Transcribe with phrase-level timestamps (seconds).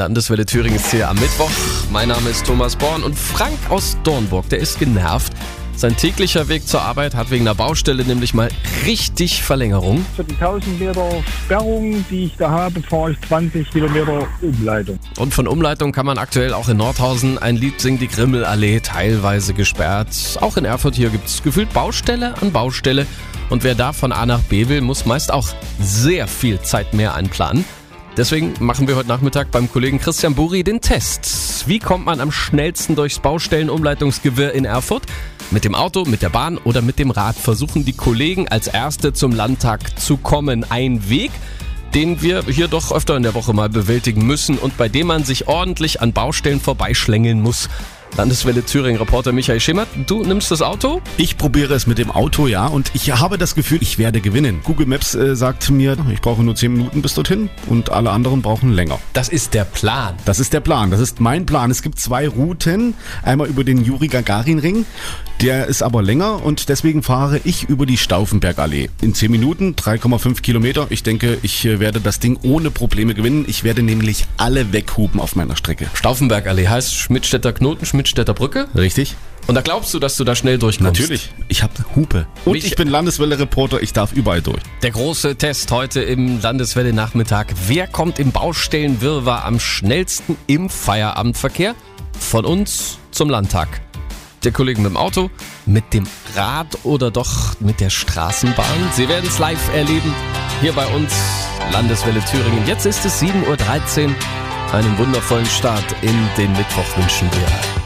[0.00, 1.50] Landeswelle Thüringen ist hier am Mittwoch.
[1.92, 5.34] Mein Name ist Thomas Born und Frank aus Dornburg, der ist genervt.
[5.76, 8.48] Sein täglicher Weg zur Arbeit hat wegen einer Baustelle nämlich mal
[8.86, 10.02] richtig Verlängerung.
[10.16, 11.06] Für die 1000 Meter
[11.44, 14.98] Sperrung, die ich da habe, fahre ich 20 Kilometer Umleitung.
[15.18, 19.52] Und von Umleitung kann man aktuell auch in Nordhausen ein Lied singen, die Grimmelallee, teilweise
[19.52, 20.38] gesperrt.
[20.40, 23.06] Auch in Erfurt hier gibt es gefühlt Baustelle an Baustelle.
[23.50, 25.48] Und wer da von A nach B will, muss meist auch
[25.78, 27.66] sehr viel Zeit mehr einplanen.
[28.20, 31.66] Deswegen machen wir heute Nachmittag beim Kollegen Christian Buri den Test.
[31.66, 35.04] Wie kommt man am schnellsten durchs Baustellenumleitungsgewirr in Erfurt?
[35.50, 39.14] Mit dem Auto, mit der Bahn oder mit dem Rad versuchen die Kollegen als Erste
[39.14, 40.66] zum Landtag zu kommen.
[40.68, 41.30] Ein Weg,
[41.94, 45.24] den wir hier doch öfter in der Woche mal bewältigen müssen und bei dem man
[45.24, 47.70] sich ordentlich an Baustellen vorbeischlängeln muss.
[48.16, 51.00] Landeswelle Thüringen-Reporter Michael Schemert, du nimmst das Auto?
[51.16, 54.60] Ich probiere es mit dem Auto, ja, und ich habe das Gefühl, ich werde gewinnen.
[54.64, 58.42] Google Maps äh, sagt mir, ich brauche nur 10 Minuten bis dorthin und alle anderen
[58.42, 58.98] brauchen länger.
[59.12, 60.14] Das ist der Plan.
[60.24, 61.70] Das ist der Plan, das ist mein Plan.
[61.70, 64.84] Es gibt zwei Routen, einmal über den Juri Gagarin Ring,
[65.40, 68.90] der ist aber länger und deswegen fahre ich über die Stauffenbergallee.
[69.00, 70.86] In 10 Minuten, 3,5 Kilometer.
[70.90, 73.46] Ich denke, ich äh, werde das Ding ohne Probleme gewinnen.
[73.48, 75.88] Ich werde nämlich alle weghupen auf meiner Strecke.
[75.94, 78.66] Stauffenbergallee heißt Schmidtstädter Knoten, Schmidtstädter Brücke.
[78.74, 79.14] Richtig?
[79.46, 81.00] Und da glaubst du, dass du da schnell durchkommst?
[81.00, 81.30] Natürlich.
[81.48, 82.26] Ich habe Hupe.
[82.46, 84.62] Und Mich- ich bin Landeswelle-Reporter, ich darf überall durch.
[84.82, 87.52] Der große Test heute im Landeswelle-Nachmittag.
[87.66, 91.74] Wer kommt im Baustellenwirrwarr am schnellsten im Feierabendverkehr?
[92.18, 93.68] Von uns zum Landtag.
[94.44, 95.30] Der Kollege mit dem Auto,
[95.66, 98.64] mit dem Rad oder doch mit der Straßenbahn?
[98.94, 100.14] Sie werden es live erleben.
[100.62, 101.12] Hier bei uns,
[101.72, 102.66] Landeswelle Thüringen.
[102.66, 104.14] Jetzt ist es 7.13 Uhr.
[104.72, 107.79] Einen wundervollen Start in den Mittwoch wünschen wir.